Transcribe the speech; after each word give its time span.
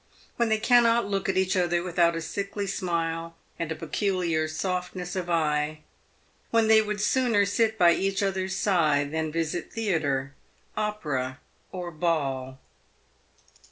—when 0.37 0.49
they 0.49 0.57
cannot 0.57 1.05
look 1.07 1.29
at 1.29 1.37
each 1.37 1.55
other 1.55 1.83
without 1.83 2.15
a 2.15 2.23
sickly 2.23 2.65
smile 2.65 3.35
and 3.59 3.71
a 3.71 3.75
peculiar 3.75 4.47
softness 4.47 5.15
of 5.15 5.29
eye— 5.29 5.81
when 6.49 6.67
they 6.67 6.81
would 6.81 6.99
sooner 6.99 7.45
sit 7.45 7.77
by 7.77 7.93
each 7.93 8.23
other's 8.23 8.55
side 8.55 9.11
than 9.11 9.31
visit 9.31 9.71
theatre, 9.71 10.33
opera, 10.75 11.39
or 11.71 11.91
ball 11.91 12.57